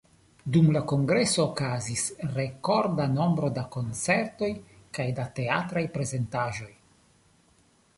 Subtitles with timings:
[0.53, 2.07] Dum la Kongreso okazis
[2.39, 4.53] rekorda nombro da koncertoj
[4.99, 6.73] kaj da teatraj prezentaĵoj.